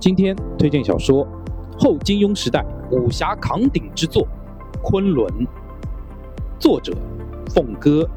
[0.00, 1.26] 今天推荐小说
[1.78, 4.26] 《后金庸时代武侠扛鼎之作》
[4.82, 5.28] 《昆仑》，
[6.58, 6.96] 作者
[7.50, 8.08] 凤歌。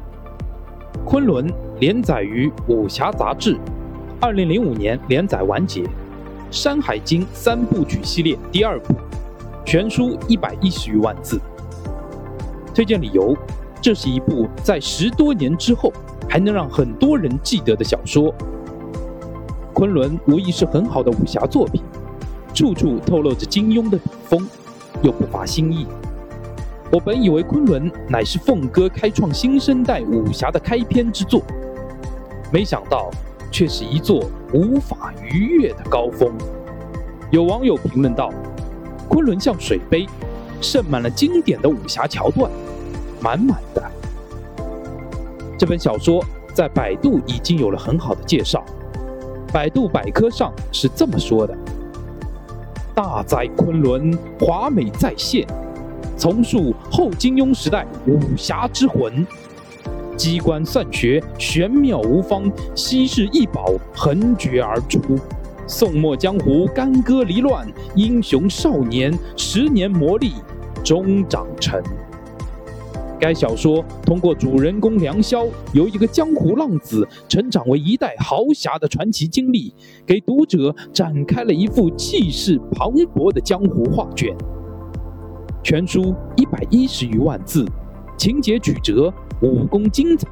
[1.04, 1.46] 《昆仑》
[1.80, 3.58] 连载于武侠杂志，
[4.18, 5.82] 二零零五年连载完结，
[6.50, 8.94] 《山海经》三部曲系列第二部，
[9.62, 11.38] 全书一百一十余万字。
[12.74, 13.36] 推荐理由：
[13.82, 15.92] 这是一部在十多年之后
[16.30, 18.34] 还能让很多人记得的小说。
[19.74, 21.82] 昆仑无疑是很好的武侠作品，
[22.54, 24.46] 处处透露着金庸的笔锋，
[25.02, 25.84] 又不乏新意。
[26.92, 31.42] 我本以为昆仑乃是凤哥开创新生代武侠的开篇之作，
[32.52, 33.10] 没想到
[33.50, 36.32] 却是一座无法逾越的高峰。
[37.32, 38.30] 有网友评论道
[39.10, 40.06] ：“昆仑像水杯，
[40.60, 42.48] 盛满了经典的武侠桥段，
[43.20, 43.82] 满满的。”
[45.58, 48.64] 这本小说在百度已经有了很好的介绍。
[49.54, 51.56] 百度百科上是这么说的
[52.92, 55.46] ：“大哉昆仑，华美再现，
[56.18, 59.24] 重塑后金庸时代武侠之魂。
[60.16, 64.98] 机关算学玄妙无方，稀世异宝横绝而出。
[65.68, 70.32] 宋末江湖干戈离乱，英雄少年十年磨砺
[70.82, 71.80] 终长成。”
[73.24, 84.36] 该小说通过主人公梁萧由一个江湖浪子成长为一代豪侠的传奇经历，给读者展开了一幅气势磅礴的江湖画卷。
[85.62, 87.64] 全书一百一十余万字，
[88.18, 90.28] 情节曲折，武功精彩，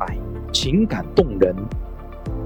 [0.53, 1.57] 情感动人。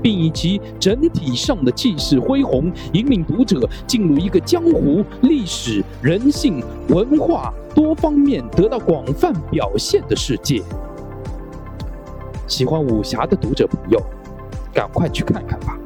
[0.02, 10.62] 并以其整体上的气势恢宏，引领读者进入一个江湖历史、人性、文化多方面得到广泛表现的世界。
[12.46, 14.00] 喜欢武侠的读者朋友，
[14.72, 15.76] 赶快去看看吧。